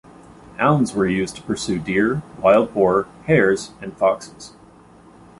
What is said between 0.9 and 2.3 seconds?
were used to pursue deer,